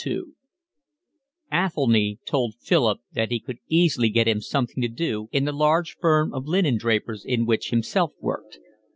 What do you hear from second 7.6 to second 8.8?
himself worked.